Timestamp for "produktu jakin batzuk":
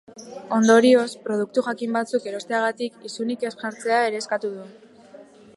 1.27-2.27